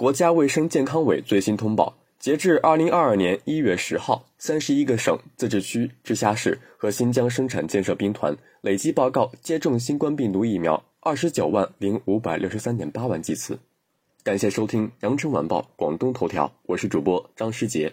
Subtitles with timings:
[0.00, 13.58] 国家卫生健康委最新通报截至二零二二年一月十号三十一个省自治区直辖市和新疆生产建设兵团累计报告接种新冠病毒疫苗二十九万零五百六十三点八万剂次。
[14.22, 17.92] 感谢收听羊城晚报广东头条我是主播张诗杰。